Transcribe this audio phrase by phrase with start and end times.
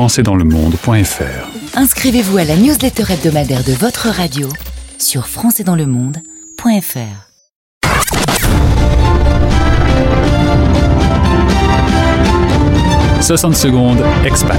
[0.00, 1.76] françaisdanslemonde.fr.
[1.76, 4.48] Inscrivez-vous à la newsletter hebdomadaire de votre radio
[4.98, 7.26] sur françaisdanslemonde.fr.
[13.20, 14.58] 60 secondes, expat.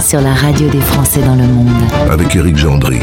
[0.00, 1.70] Sur la radio des Français dans le monde.
[2.10, 2.98] avec Éric Gendry.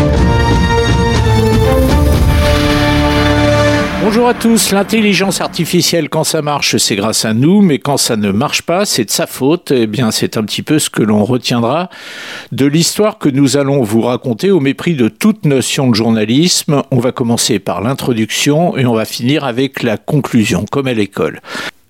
[4.05, 4.73] Bonjour à tous.
[4.73, 8.83] L'intelligence artificielle, quand ça marche, c'est grâce à nous, mais quand ça ne marche pas,
[8.83, 9.71] c'est de sa faute.
[9.71, 11.89] Eh bien, c'est un petit peu ce que l'on retiendra
[12.51, 16.83] de l'histoire que nous allons vous raconter au mépris de toute notion de journalisme.
[16.91, 21.39] On va commencer par l'introduction et on va finir avec la conclusion, comme à l'école.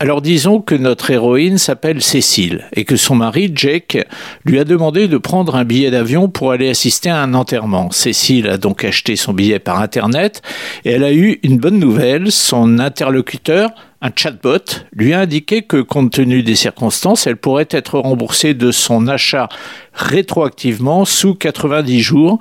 [0.03, 4.05] Alors disons que notre héroïne s'appelle Cécile et que son mari, Jake,
[4.43, 7.89] lui a demandé de prendre un billet d'avion pour aller assister à un enterrement.
[7.89, 10.41] Cécile a donc acheté son billet par Internet
[10.83, 12.33] et elle a eu une bonne nouvelle.
[12.33, 13.69] Son interlocuteur,
[14.03, 18.69] un chatbot, lui a indiqué que compte tenu des circonstances, elle pourrait être remboursée de
[18.69, 19.47] son achat
[19.93, 22.39] rétroactivement sous 90 jours,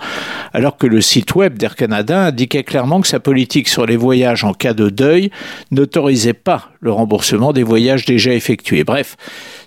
[0.53, 4.43] alors que le site web d'Air Canada indiquait clairement que sa politique sur les voyages
[4.43, 5.31] en cas de deuil
[5.71, 8.83] n'autorisait pas le remboursement des voyages déjà effectués.
[8.83, 9.17] Bref,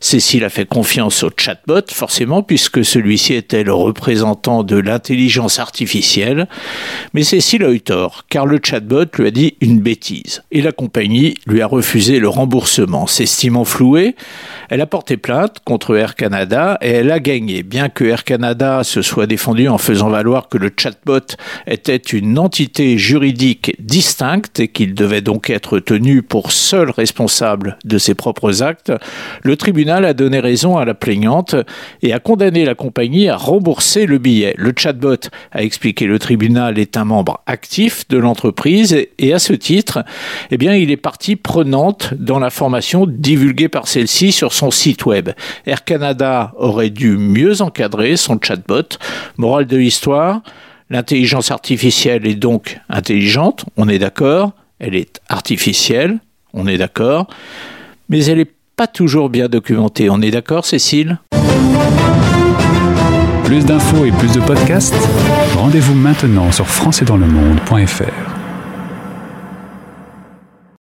[0.02, 6.50] Cécile a fait confiance au chatbot, forcément, puisque celui-ci était le représentant de l'intelligence artificielle.
[7.14, 10.44] Mais Cécile a eu tort, car le chatbot lui a dit une bêtise.
[10.52, 11.85] Et la compagnie lui a refusé
[12.20, 13.08] le remboursement.
[13.08, 14.16] S'estimant flouée,
[14.70, 17.64] elle a porté plainte contre Air Canada et elle a gagné.
[17.64, 21.36] Bien que Air Canada se soit défendu en faisant valoir que le chatbot
[21.68, 27.98] était une entité juridique distincte et qu'il devait donc être tenu pour seul responsable de
[27.98, 28.92] ses propres actes,
[29.44, 31.56] le tribunal a donné raison à la plaignante
[32.02, 34.54] et a condamné la compagnie à rembourser le billet.
[34.58, 35.16] Le chatbot,
[35.52, 40.04] a expliqué le tribunal, est un membre actif de l'entreprise et à ce titre,
[40.52, 45.06] eh bien, il est partie prenante dans la formation divulguée par celle-ci sur son site
[45.06, 45.30] web.
[45.66, 48.98] Air Canada aurait dû mieux encadrer son chatbot.
[49.38, 50.42] Morale de l'histoire,
[50.90, 56.20] l'intelligence artificielle est donc intelligente, on est d'accord, elle est artificielle,
[56.54, 57.28] on est d'accord,
[58.10, 61.20] mais elle n'est pas toujours bien documentée, on est d'accord Cécile?
[63.44, 64.96] Plus d'infos et plus de podcasts,
[65.56, 68.35] rendez-vous maintenant sur françaisdanslemonde.fr.